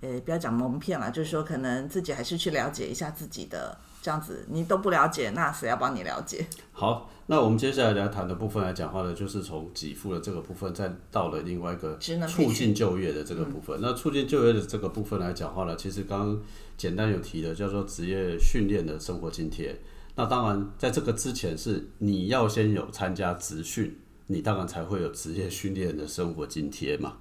[0.00, 6.46] 呃，不要讲蒙骗了，就是说可能自己还是去了解一下自己的这样子，你都不了解，那谁要帮你了解？
[6.72, 13.78] 好，那我们接下来来谈的部分来讲话呢，就是从给付的这个部分，再到了另外一个促进就业的这个部分。
[13.82, 16.42] 那促进就业的这个部分来讲话呢，其实刚刚
[16.78, 19.78] 简单有提的叫做职业训练的生活津贴。
[20.16, 27.18] 那当然，在这个之前是你要先有参加职训，你当然才会有职业训练的生活津贴嘛。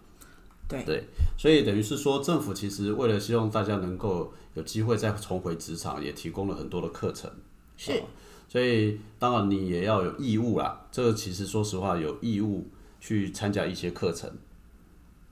[0.83, 1.03] 对，
[1.37, 7.29] 所以等于是说，政府其实为了希望大家能够有机会再重回职场，也提供了很多的课程。
[7.77, 8.01] 是，
[8.47, 10.85] 所以当然你也要有义务啦。
[10.91, 12.67] 这个其实说实话，有义务
[12.99, 14.29] 去参加一些课程。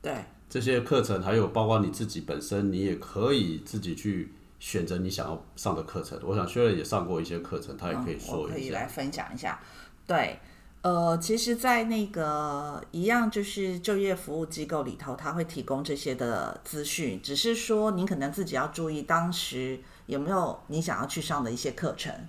[0.02, 0.14] 对，
[0.50, 6.20] 这些课程还有包括你自己本身，你也可以自己去选择你想要上的课程。
[6.24, 8.54] 我想薛瑞也上过一些课程，他也可以说一下。
[8.54, 9.60] 可以来分享一下。
[10.06, 10.38] 对。
[10.82, 22.28] 呃，其实，在那个一样就是就业服务机构里头，他会提供这些的资讯，只是说您可能自己要注意，当时有没有你想要去上的一些课程，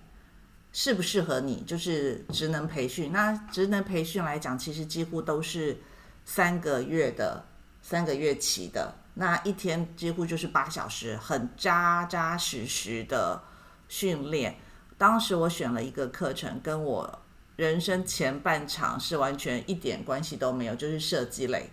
[0.71, 3.11] 适不适合你，就是职能培训。
[3.11, 5.79] 那职能培训来讲，其实几乎都是
[6.27, 7.47] 三个月的，
[7.81, 8.97] 三个月期的。
[9.15, 13.43] 那一天几乎就是八小时，很扎扎实实的
[13.89, 14.57] 训练。
[14.99, 17.22] 当时我选了一个课程，跟我
[17.63, 21.71] 人生前半场是完全一点关系都没有，就是设计类，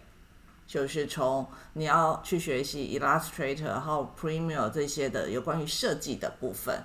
[0.67, 6.83] 就是从你要去学习 Illustrator，然后 Premiere 这些的有关于设计的部分。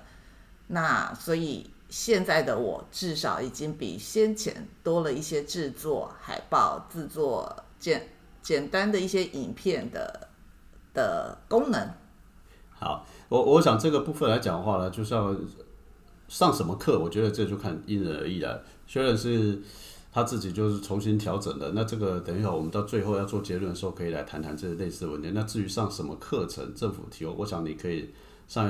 [0.67, 8.09] 那所以现在的我至少已经比先前多了一些制作海报、制作简
[8.41, 10.29] 简单的一些影片的。
[10.95, 11.89] 的功能，
[12.79, 15.35] 好，我我想这个部分来讲的话呢，就是要
[16.27, 18.63] 上什么课，我觉得这就看因人而异了。
[18.87, 19.61] 虽然是
[20.11, 25.31] 他自己就是重新调整的，那这个等一下我们到最后要做结论的时候，可以来谈谈这类似的问题。
[25.33, 28.09] 那至于上什么课程，政府提供，我想你可以
[28.47, 28.69] 上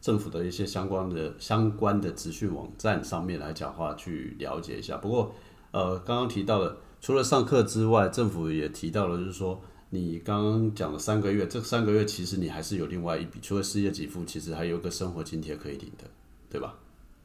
[0.00, 4.96] 政府的一些相关的相关的资讯网站上面来讲话去了解一下。
[4.96, 5.34] 不过，
[5.72, 9.60] 呃，刚刚提到的，除了上课之外，政府也提到了，就是说。
[9.90, 16.04] 你刚刚讲了三个月，这三个月其实你还是有另外一笔，除了失业给付，其实还有个生活津贴可以领的，
[16.50, 16.74] 对吧？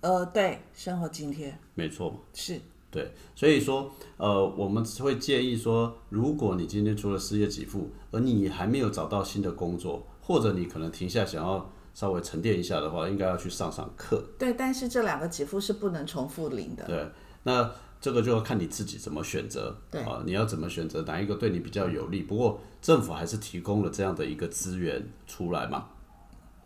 [0.02, 2.60] 呃，对，生活津贴，没错是，
[2.92, 14.24] 对，所以说，呃，我们会建议说，如果你今天除了失业给付，而你还没有找到新的工作，或者你可能停下想要稍微沉淀一下的话，应该要去上上课。
[14.38, 16.86] 对，但是这两个给付是不能重复领的。
[16.86, 17.08] 对，
[17.44, 17.72] 那。
[18.02, 22.24] 这个就要看你自己怎么选择，啊，你要怎么选择哪一个对你比较有利？
[22.24, 25.88] 不过政府还是提供了这样的一个资源出来嘛。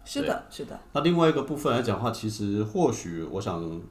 [0.06, 0.80] 是的，是的。
[0.94, 3.82] 那另外一个部分来讲的话，其实或许我想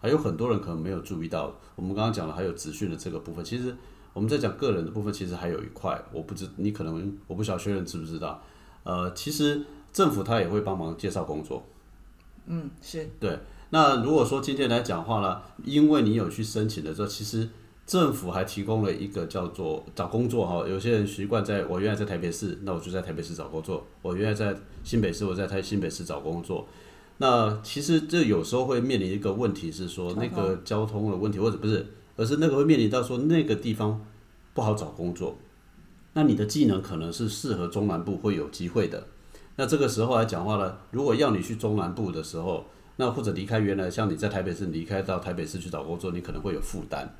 [0.00, 3.44] 还有很多人可能没有注意到，我们刚刚讲了还有资讯的这个部分。
[3.44, 3.74] 其实
[4.12, 8.42] 我们在讲个人的部分，其实还有一块，我不知你可能我不晓得学人知不知道。
[8.82, 11.62] 呃，其实政府他也会帮忙介绍工作。
[12.46, 13.38] 嗯，是对。
[13.70, 17.48] 那如果说今天来讲话呢，因为你有去申请的时候，其实
[17.86, 20.68] 政府还提供了一个叫做找工作哈。
[20.68, 26.66] 有些人习惯在我原来在台北市，那我就在台北市找工作；我原来在新北市，我在台新北市找工作。
[27.18, 34.04] 那其实这有时候会面临一个问题是说那个交通的问题，或者不是，而是那个会面临到说那个地方
[34.52, 35.36] 不好找工作。
[36.14, 39.06] 那你的技能可能是适合中南部会有机会的。
[39.54, 42.64] 那这个时候来讲话呢，如果要你去中南部的时候，
[42.96, 47.16] 那或者离开原来像你在台北市离开到台北市去找工作，你可能会有负担。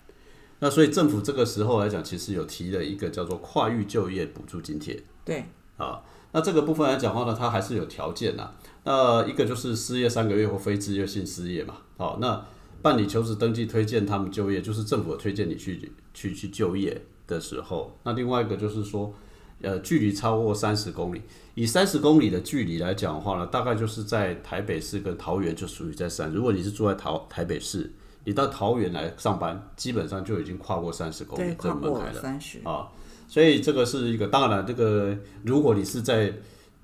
[0.59, 5.03] 那所以政府这个时候来讲，其实有提了一个叫做跨域就业补助津贴。
[5.25, 5.45] 对，
[5.77, 8.51] 啊，那这个部分来讲话呢，它还是有条件呐。
[8.85, 11.79] 那一个就是失业三个月或非自愿性失业嘛。
[11.97, 12.45] 好，那
[12.83, 17.99] 办理求职登记推荐他们就业，就是政府推荐你去去去就业的时候。
[18.05, 19.15] 那另外一个就是说。
[19.63, 21.23] 呃，距离超过三十公里，
[21.55, 26.31] 以三十公里的距离来讲的话呢，大概就是在台北市跟桃园就属于在三。
[26.31, 27.91] 如果你是住在桃台北市，
[28.27, 32.21] 你到桃园来上班，基本上就已经跨过三十公里这门槛了。
[32.21, 32.89] 三十啊，
[33.27, 36.31] 所以这个是一个，当然这个如果你是在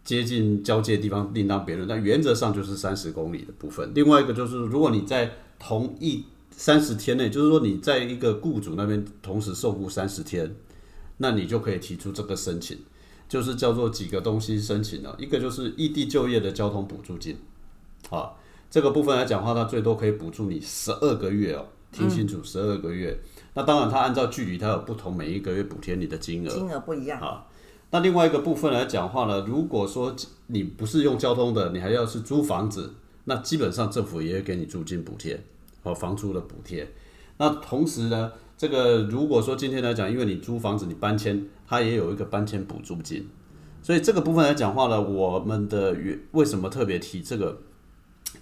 [0.02, 1.86] 接近交界地方，另当别论。
[1.86, 3.92] 但原则上就是三十公里的部分。
[3.94, 10.54] 另外一个就是，如果你在同一三十天内，就是说你在一个雇主那边同时受雇三十天。
[11.18, 12.76] 那你就可以提出这个申请，
[13.28, 17.36] 就是叫做几个东西申请了，一个就是异地就业的交通补助金，
[18.10, 18.32] 啊，
[18.72, 23.14] 这个部分来讲话，它最多可以补助你十二个月哦，听清楚，十二个月。
[23.52, 27.44] 那当然，它按照距离，它有不同，每一个月补贴你的金额，金额不一样啊。
[27.90, 35.38] 那另外一个部分来讲话呢，如果说你不是用交通的，你还要是租房子，那基本上政府也会给你租金补贴
[35.82, 36.90] 和房租的补贴。
[37.36, 38.32] 那同时呢？
[38.56, 43.28] 这个如果说今天来讲，因为你租房子你搬迁，它也有一个搬迁补助金，
[43.82, 47.58] 所以这个部分来讲话呢，我们的原为什么特别提这个？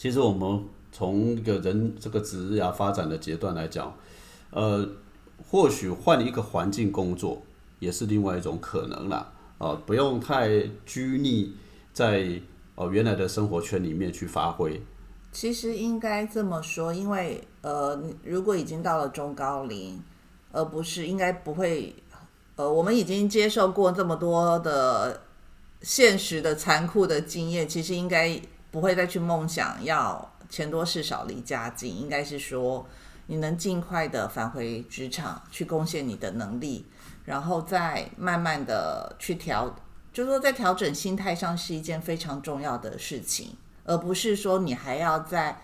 [0.00, 3.94] 其实我们从一个人这个职业发展的阶段来讲，
[4.48, 4.88] 呃，
[5.50, 7.42] 或许换一个环境工作
[7.80, 10.48] 也是另外一种可能啦，啊，不用太
[10.86, 11.52] 拘泥
[11.92, 12.40] 在
[12.76, 14.80] 哦原来的生活圈里面去发挥。
[15.32, 20.00] 其实应该这么说，因为呃，如果已经到了中高龄。
[20.52, 21.94] 而不是应该不会，
[22.56, 25.20] 呃，我们已经接受过这么多的
[25.80, 28.36] 现实的残酷的经验，其实应该
[28.70, 32.86] 不会再去梦想要钱多事少离家近，应该是说
[33.26, 36.86] 你能尽快的返回职场去贡献你的能力，
[37.24, 39.74] 然后再慢慢的去调，
[40.12, 45.60] 就是说在调整心态上是一件非常重要的事情，而不是说你还要再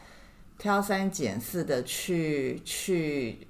[0.58, 3.46] 挑三拣四的去去。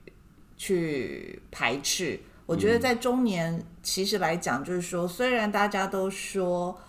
[0.58, 6.80] 去排斥，我觉得在中年其实来讲，就是说，虽然大家都说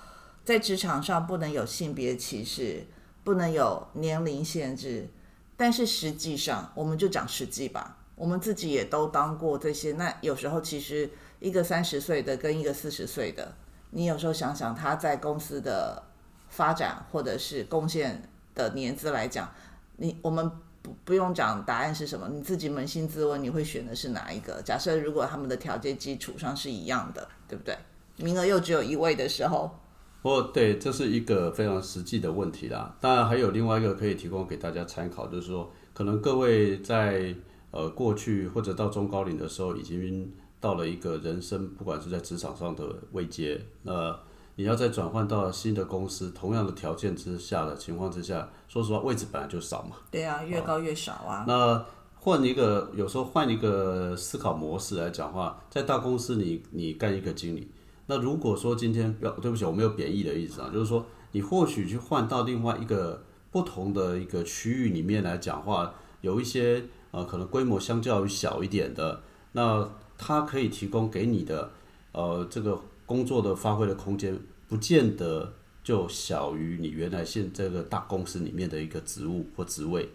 [0.47, 2.87] 在职场上不能有性别歧视，
[3.21, 5.09] 不能有年龄限制，
[5.57, 9.91] 但是实际上，我们就讲实际吧，我们自己也都当过这些。
[9.91, 11.09] 那有时候其实
[11.41, 13.55] 一个三十岁的跟一个四十岁的，
[13.89, 16.01] 你有时候想想他在公司的
[16.47, 18.23] 发展或者是贡献
[18.55, 19.51] 的年资来讲，
[19.97, 20.49] 你我们
[20.81, 24.61] 不不用讲答案是什么，你自己扪心自问，你会选的是哪一个？
[24.61, 27.77] 假设如果他们的条件基础上是一样的，对不对？
[28.15, 29.77] 名额又只有一位的时候，
[30.21, 32.95] 不，对，这是一个非常实际的问题啦。
[32.99, 37.33] 当然还有另外一个可以提供给大家参考，就是说，可能各位在
[37.71, 44.19] 呃过去或者到中高龄的时候，已经到了一个人生，不管是在职场上的位阶，那
[44.55, 49.95] 你要再转换到新的公司，同样的条件之下的情况之下，说实话，位置本来就少嘛。
[50.11, 51.45] 对啊，越高越少啊。
[51.47, 57.71] 那换一个，有时候换一个思考模式来讲话，在大公司你你干一个经理。
[58.07, 71.71] 那如果说今天不，要对不起，我没有贬义的意思啊，就是说你或许去换到另外一个不同的一个区域里面来讲话，有一些呃可能规模相较于小一点的，那它可以提供给你的
[72.13, 80.09] 呃这个工作的发挥的空间，不见得就小于你原来现这个大公司里面的一个职务或职位。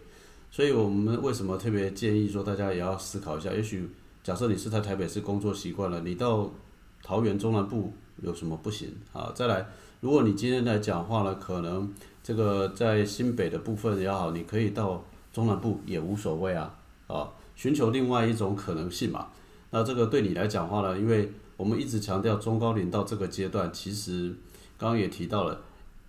[0.51, 3.51] 所以我们为什么特别建议说大家也要思考一下？
[3.51, 3.89] 也许
[4.23, 6.51] 假设你是在台北市工作习惯了，你到
[7.03, 9.31] 桃园中南部有什么不行啊？
[9.35, 9.67] 再来，
[9.99, 16.73] 如果你今天来讲话呢，可能这个在新北的部分也好，你可以到中南部也无所谓啊
[17.07, 19.27] 啊，寻求另外一种可能性嘛。
[19.69, 24.33] 那这个对你来讲话呢，因为我们一直强调中高龄到这个阶段，其实
[24.77, 25.61] 刚刚也提到了，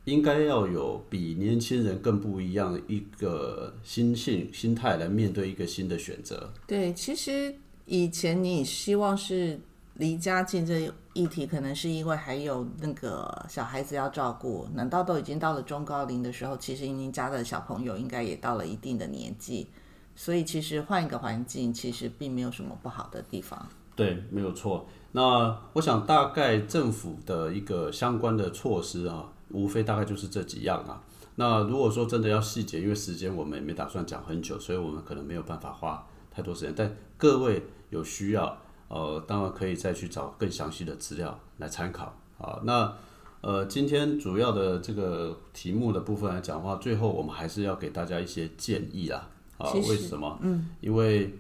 [0.05, 6.53] 应该要有比年轻人更不一样的一个心性心态来面对一个新的选择。
[6.69, 7.53] 对，其实
[7.87, 9.59] 以前你希望是。
[9.95, 14.67] 离家近这议题，可能是因为还有那个小孩子要照顾。
[14.75, 16.57] 难道都已经到了中高龄的时候？
[16.57, 19.69] 其实您家的小朋友应该也到了一定的年纪，
[20.17, 23.69] 所以其实换一个环境，其实并没有什么不好的地方。
[23.95, 24.85] 对，没有错。
[25.13, 31.01] 那我想大概政府的一个相关的措施啊，无非大概就是这几样啊。
[31.37, 36.75] 那如果说真的要细节，因为时间我们也没打算讲很久，所以我们可能没有办法花太多时间。
[36.77, 38.59] 但各位有需要。
[38.95, 42.61] 呃，当然可以再去找更详细的资料来参考啊。
[42.63, 42.97] 那
[43.41, 49.29] 呃，今天主要的这个题目的部分来讲的话，最后我们还是要给大家一些建议啦。
[49.59, 50.39] 啊，为什么？
[50.43, 51.35] 嗯，因为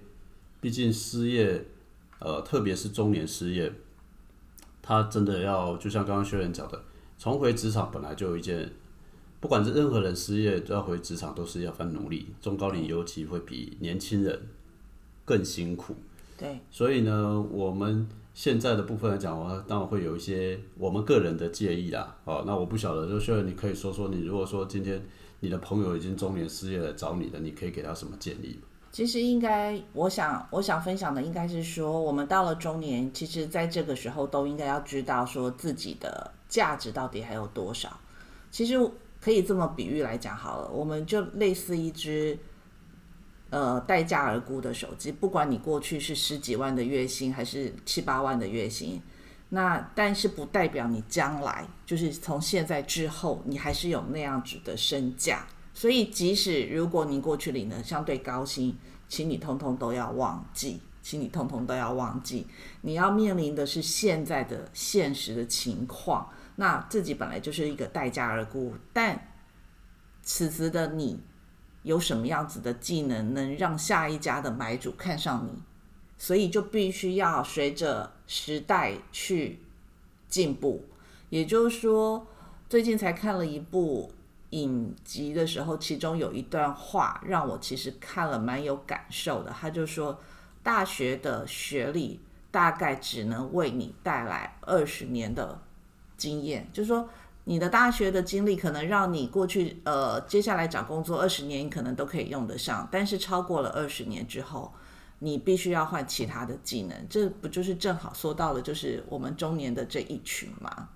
[0.60, 1.64] 毕竟失业，
[2.18, 3.72] 呃，特别是中年失业，
[4.82, 6.82] 他真的要就像刚刚薛仁讲的，
[7.16, 8.68] 重回职场本来就有一件，
[9.38, 12.26] 不管是任何人失业都要回职场，都是要翻努力。
[12.40, 14.48] 中高龄尤其会比年轻人
[15.24, 15.94] 更辛苦。
[16.36, 22.16] 对，所以呢，我们现在的部分来讲，我当然会有一些我们个人的建议啦。
[22.24, 25.00] 哦，那我不晓得，就需要你可以说说，你如果说今天
[25.38, 28.58] 你的朋友已经中年失业了找你的，你可以给他什么建议？
[28.90, 37.96] 其实应该，我想，我想分享的应该是说，我们到了中年，其实在这个时候都应该要知道说自己的价值到底还有多少。
[38.50, 38.74] 其实
[39.20, 42.36] 可以这么比喻来讲好了，我们就类似一只。
[43.54, 49.00] 呃，待价而沽的手机，不管你过去是十几万的月薪还是七八万的月薪，
[49.50, 55.46] 那但是不代表你将来就是从现在之后，你还是有那样子的身价。
[55.72, 58.76] 所以，即使如果你过去领了相对高薪，
[59.08, 62.48] 请你通通都要忘记，请你通通都要忘记，
[62.80, 66.28] 你要面临的是现在的现实的情况。
[66.56, 69.28] 那自己本来就是一个待价而沽，但
[70.24, 71.20] 此时的你。
[71.84, 75.62] 有什么样子的技能能让下一家的买主看上你？
[76.18, 79.60] 所以就必须要随着时代去
[80.28, 80.84] 进步。
[81.28, 82.26] 也就是说，
[82.68, 84.10] 最近才看了一部
[84.50, 89.50] 影集的时候，其中有一段话让我其实看了蛮有感受的。
[89.50, 90.18] 他就说，
[90.62, 92.18] 大学的学历
[92.50, 95.60] 大概只能为你带来二十年的
[96.16, 97.08] 经验，就是说。
[97.44, 102.88] 你的大学的经历可能让你过去呃接下来找工作二十年，你可能都可以用得上。
[102.90, 104.72] 但是超过了二十年之后，
[105.18, 107.06] 你必须要换其他的技能。
[107.08, 110.88] 这不就是正好说到了，就是我们中年的这一群吗？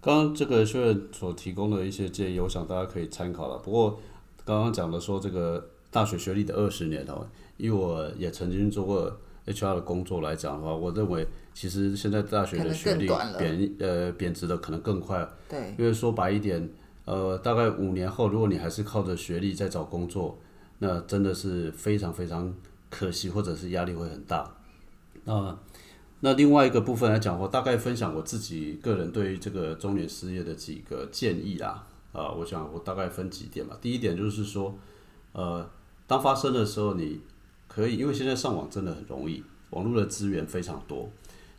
[0.00, 3.58] 刚刚这个学员所提供的一些建议，我想大家可以参考了。
[3.58, 4.00] 不过
[4.44, 7.26] 刚刚讲的说这个大学学历的二十年哦，
[7.56, 9.16] 因为我也曾经做过
[9.48, 11.26] HR 的工作来讲的话，我认为。
[11.54, 16.70] 其实现在大学的学历贬呃贬值的可能更快，对，因为说白一点，
[17.04, 20.38] 呃，大概五年后，如果你还是靠着学历在找工作，
[20.78, 22.54] 那真的是非常非常
[22.88, 24.48] 可惜，或者是压力会很大。
[25.24, 25.58] 那
[26.20, 31.84] 那另外一个部分来讲，我大概分享我自己个人对于这个中年失业的几个建议啦。
[32.12, 33.76] 啊，我想我大概分几点吧。
[33.80, 34.78] 第一点就是说，
[35.32, 35.68] 呃，
[36.06, 37.20] 当发生的时候，你
[37.68, 41.08] 可以，因为现在上网真的很容易，网络的资源非常多。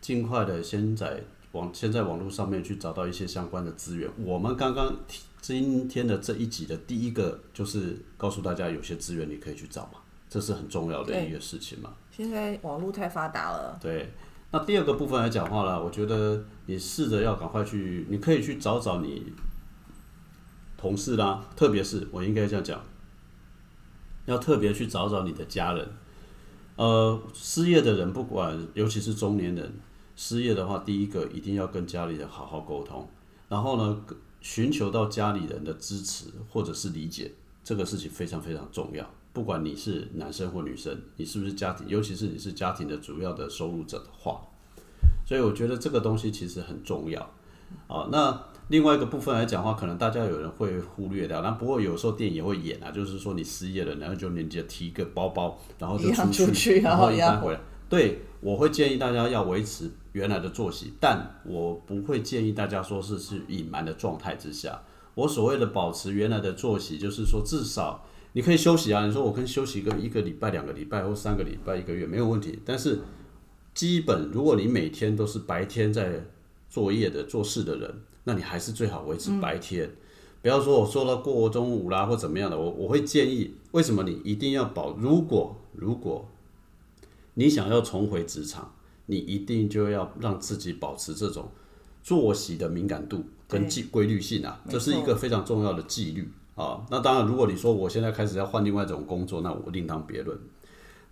[0.01, 4.09] 尽快的先在网先在网络上面去找到一些相关的资源。
[4.17, 4.95] 我们刚刚
[5.41, 9.99] 今天的这一集的第一个就是告诉大家，有些资源你可以去找嘛，
[10.29, 11.93] 这是很重要的一个事情嘛。
[12.11, 14.09] 现在网络太发达了，对。
[14.51, 19.31] 那第二个部分来讲话呢，我觉得你试着要赶快去，你可以去找找你
[20.75, 22.81] 同事啦，特别是我应该这样讲，
[24.29, 25.87] 要特别去找找你的家人。
[26.75, 29.73] 呃，失业的人，不管尤其是中年人
[30.15, 33.05] 失业的话，第一个一定要跟家里人好好沟通，
[33.49, 34.01] 然后呢，
[34.39, 39.05] 寻求到家里人的支持或者是理解，这个事情非常非常重要。
[39.33, 44.41] 不管你是男生或女生，你是不是家庭，尤其是你是家庭的主要的收入者的话，
[45.25, 47.21] 所以我觉得这个东西其实很重要。
[47.87, 51.41] 啊，那另外一个部分来讲的话，可能大家有人会忽略掉。
[51.41, 57.59] 那不过有时候电影也会演啊，就是说你失业了，然后就你就提一个包包，然后就出去， 然后一般回来。
[57.89, 64.79] 对，我会建议大家要维持原来的作息，但我不会建议大家说是去隐瞒的状态之下。
[65.15, 69.07] 我所谓的保持原来的作息，就是说至少你可以休息啊。
[69.07, 72.59] 你说我可以休息个一个礼拜、两个礼拜或三个礼拜、一个月没有问题。
[72.63, 72.99] 但是
[73.73, 76.23] 基本如果你每天都是白天在
[76.69, 77.91] 作业的做事的人，
[78.23, 79.89] 那你还是最好维持白天，
[80.41, 82.57] 不要说我说到过中午啦或怎么样的。
[82.57, 84.95] 我我会建议，为什么你一定要保？
[84.97, 86.27] 如果如果
[87.33, 88.73] 你想要重回职场，
[89.05, 91.49] 你一定就要让自己保持这种
[92.03, 96.85] 作息的敏感度跟纪规律性啊，这是一个非常重要的纪律啊。
[96.91, 100.37] 那当然，如果你说我现在开始要换另外一种工作，那我另当别论。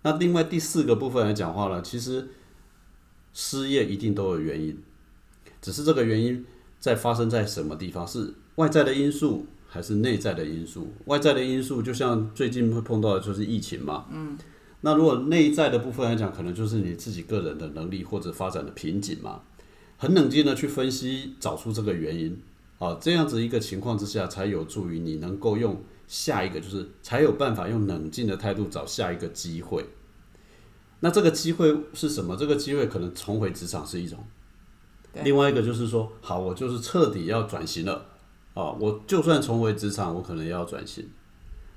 [0.02, 2.28] 那另外第四个部分来讲话呢，其实
[3.32, 4.78] 失业一定都有原因。
[5.60, 6.46] 只是这个原因
[6.78, 8.06] 在发生在什么地方？
[8.06, 10.88] 是外在的因素还是内在的因素？
[11.06, 14.06] 外在的因素就像最近会碰到的就是疫情嘛。
[14.12, 14.38] 嗯。
[14.80, 19.42] 那如果内在的部分来讲，可能就是你自己个人的能力或者发展的瓶颈嘛。
[19.96, 22.40] 很冷静的去分析，找出这个原因
[22.78, 29.84] 啊，这样子一个情况之下，才有助于你能够用下一个，就是才有办法用冷静的态度找下一个机会。
[31.00, 32.36] 那这个机会是什么？
[32.36, 34.24] 这个机会可能重回职场是一种。
[35.24, 38.06] 另外一个就是说，好，我就是彻底要转型了，
[38.54, 41.08] 啊，我就算重回职场，我可能也要转型，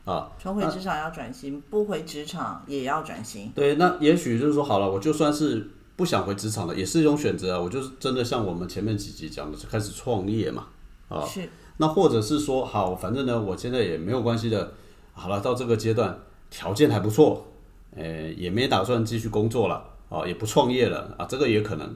[0.05, 3.51] 啊，重回职场要转型，不回职场也要转型。
[3.55, 7.59] 对，那也许就是说，好了，我就算是不想回职场了，也是一种选择啊。
[7.59, 10.67] 我就是真的像我们前面几集讲的，是开始创业嘛，
[11.09, 11.47] 啊，是。
[11.77, 14.73] 那或者是说，好，反正呢，我现在也没有关系的，
[15.13, 16.19] 好了，到这个阶段
[16.49, 17.47] 条件还不错，
[17.95, 21.95] 呃，也没打算继续工作了，啊，也不创业了，啊，这个也可能。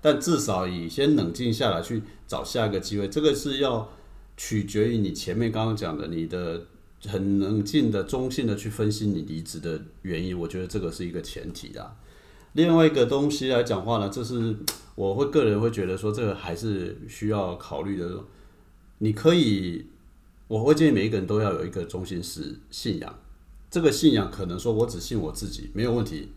[0.00, 3.90] 但至少以先冷静下来去找下一个机会，这个是要
[4.36, 6.66] 取决于你前面刚刚讲的，你的
[7.06, 10.38] 很冷静的、中性的去分析你离职的原因。
[10.38, 11.96] 我觉得这个是一个前提啊。
[12.54, 14.56] 另外一个东西来讲话呢，这是
[14.94, 18.24] 我会个人会觉得说，这个还是需要考虑的。
[18.98, 19.86] 你可以，
[20.48, 23.18] 我会建议每一个人都要有一个中心是信仰。
[23.70, 26.30] 这个信仰可能说我只信我自己没有问题，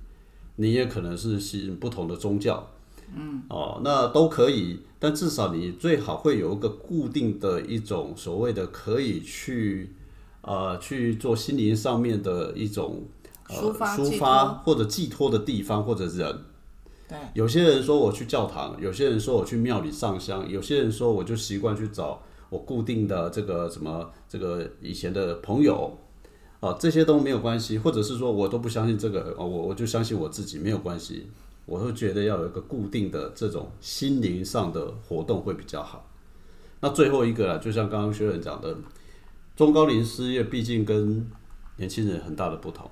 [0.58, 2.72] 你也可能是信不同的宗教。
[3.16, 9.94] 嗯，哦，那都可以，但至少你最好会有一个固定的一种所谓的可以去，
[10.42, 13.04] 呃，去做心灵上面的一种
[13.50, 16.40] 抒发、抒发或者寄托的地方或者人。
[17.10, 25.98] 对，有些人说我去教堂，有些人说我去庙里上香，有些人说我就习惯去找我固定的这个什么这个以前的朋友，
[26.62, 31.28] 啊，这些都没有关系，或者是说我都不相信这个，我我就相信我自己没有关系。
[31.72, 36.06] 我会觉得要有一个固定的这种心灵上的活动会比较好。
[36.82, 38.78] 那最后一个啊，就像刚刚薛仁讲的，
[39.56, 41.26] 中高龄失业毕竟跟
[41.78, 42.92] 年轻人很大的不同。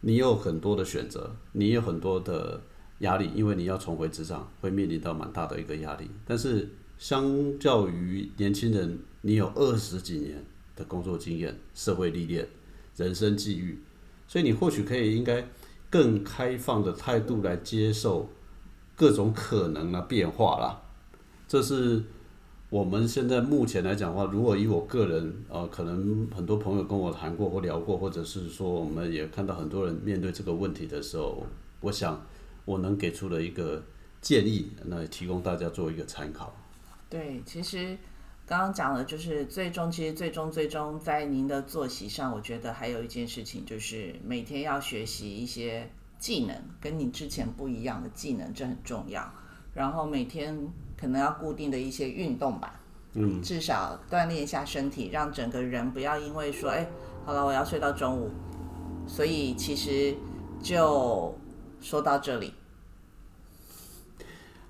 [0.00, 2.58] 你有很多的选择，你有很多的
[3.00, 6.08] 压力，因为你要重回职场，会面临到蛮大的一个压力。
[6.24, 10.42] 但是相较于年轻人，你有二十几年
[10.74, 12.48] 的工作经验、社会历练、
[12.96, 13.78] 人生际遇，
[14.26, 15.46] 所以你或许可以应该。
[15.90, 18.28] 更开放的态度来接受
[18.94, 20.80] 各种可能的变化啦，
[21.46, 22.02] 这是
[22.70, 31.46] 我们现在目前来讲的话，如果以我个人，呃，可能很多朋友跟我谈过或聊过，或者是说我们也看到很多人面对这个问题的时候，
[31.80, 32.20] 我想
[32.64, 33.82] 我能给出的一个
[34.20, 36.54] 建议，那提供大家做一个参考。
[37.08, 37.96] 对，其实。
[38.48, 49.30] 刚刚讲的就是最终，其实最终最终在您的作息上，我觉得还有一件事情，就是每天要学习一些技能，跟你之前不一样的技能，这很重要。
[49.74, 50.58] 然后每天
[50.98, 52.80] 可能要固定的一些运动吧，
[53.12, 56.88] 嗯，至少锻炼一下身体，让整个人不要因为说，哎，
[57.26, 58.30] 好了，我要睡到中午。
[59.06, 60.16] 所以其实
[60.62, 61.38] 就
[61.82, 62.54] 说到这里。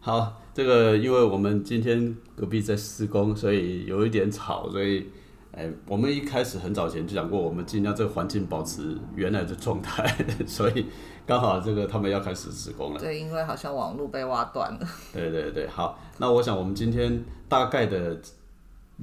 [0.01, 5.07] 好，这个因为我们今天隔壁在施工，所以有一点吵，所以，
[5.53, 10.05] 哎，我们一开始很早前就讲过，我们尽量这个环境保持原来的状态，
[10.49, 10.87] 所以
[11.25, 12.99] 刚好这个他们要开始施工了。
[12.99, 14.89] 对，因为好像网络被挖断了。
[15.13, 18.21] 对对对，好，那我想我们今天大概的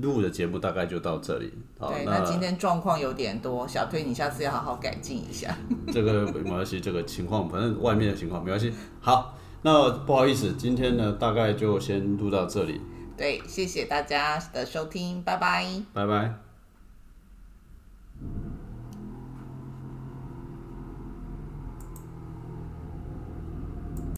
[0.01, 1.53] 录的节目大概就到这里。
[1.80, 5.58] 好，对，那今天状况有点多，小推你下次要好好改进一下。
[5.93, 8.74] 这个没关系，这个情况反正外面的情况没关系。
[8.99, 9.34] 好。
[9.66, 12.80] 那不好意思，今天呢大概就先录到这里。
[13.18, 15.66] 对，谢谢大家的收听，拜拜。
[15.91, 16.36] 拜拜。